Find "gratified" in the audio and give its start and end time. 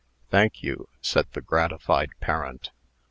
1.41-2.09